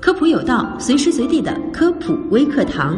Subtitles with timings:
[0.00, 2.96] 科普有道，随时随地的科普微课堂。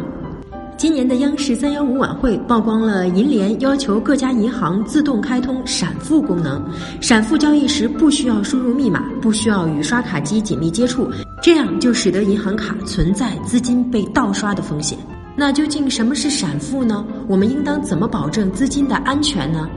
[0.77, 6.63] 今年的央视三幺五晚会曝光了银联要求各家银行自动开通闪付功能，
[7.01, 11.09] 闪付交易时不需要输入密码，不需要与刷卡机紧密接触，
[11.41, 14.97] 这样就使得银行卡存在资金被盗刷的风险。
[15.35, 17.05] 那究竟什么是闪付呢？
[17.27, 19.69] 我们应当怎么保证资金的安全呢？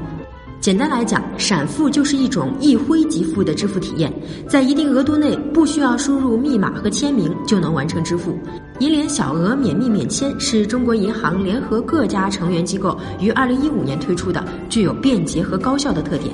[0.62, 4.12] 简单来讲，闪付就是一种一挥即付的支付体验，
[4.48, 8.38] 在一定额度内不需要输入密码和签名就能完成支付。
[8.78, 16.32] 银联小额免密免签是中国银行联合各家成员机构于二零一五年推出的，具有便捷和高效的特点。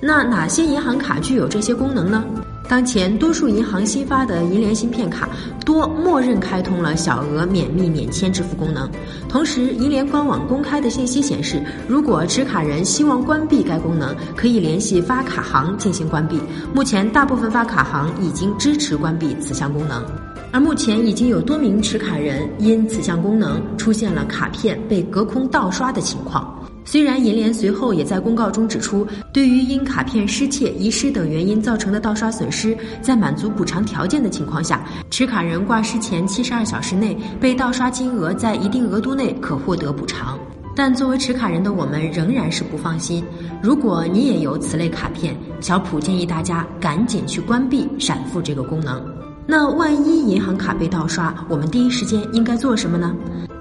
[0.00, 2.24] 那哪些银行卡具有这些功能呢？
[2.68, 5.28] 当前，多数银行新发的银联芯片卡
[5.64, 8.90] 多默认开通了小额免密免签支付功能。
[9.28, 16.40] 同时，银联官网公开的信息显示，如果持卡人希望关闭该功能，可以联系发卡行进行关闭。
[16.74, 20.04] 目前，大部分发卡行已经支持关闭此项功能，
[20.52, 26.52] 而目前已经有多名持卡人因此项功能出现了卡片被隔空盗刷的情况。
[26.84, 40.38] 虽然银联随后也在公告中指出，对于因卡片失窃、遗失等原因造成的盗刷损失，在满足补偿条件的情况下，持卡人挂失前七十二小时内被盗刷金额在一定额度内可获得补偿。
[40.76, 43.24] 但作为持卡人的我们仍然是不放心。
[43.60, 49.25] 如果你也有此类卡片，小普建议大家赶紧去关闭闪付这个功能。
[49.48, 53.14] 那万一银行卡被盗刷，我们第一时间应该做什么呢？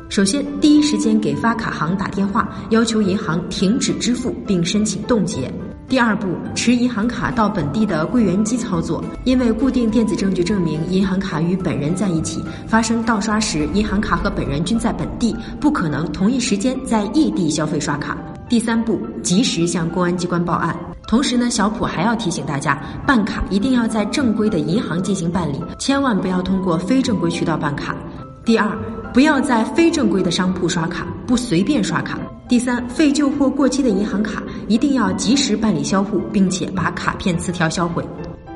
[0.10, 5.54] 首先，第一时间给发卡行打电话，要求银行停止支付并申请冻结。
[5.88, 18.18] 第二步，持银行卡到本地的柜员机操作，因为固定电子证据证明银行卡与本人在一起，发生盗刷时，银行卡和本人均在本地，不可能同一时间在异地消费刷卡。
[18.50, 20.76] 第三步，及时向公安机关报案。
[21.08, 27.96] 同时呢，小普还要提醒大家，办卡一定要在正规的银行进行办理，千万不要通过非正规渠道办卡。
[28.44, 28.70] 第二。
[29.14, 32.20] 不要在非正规的商铺刷卡，不随便刷卡。
[32.50, 38.06] 第三，废旧或过期的银行卡一定要及时办理销户，并且把卡片磁条销毁，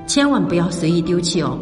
[0.05, 1.57] 千万不要随意丢弃哦。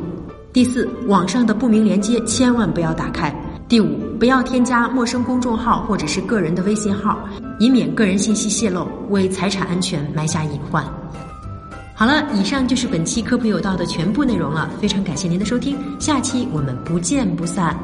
[0.51, 3.31] 第四，网上的不明链接千万不要打开。
[3.69, 7.19] 第五，不要添加陌生公众号或者是个人的微信号，
[7.59, 10.85] 以免个人信息泄露，为财产安全埋下隐患。
[11.93, 17.77] 好了，以上就是本期科普有道的全部内容了，非常感谢您的收听，下期我们不见不散。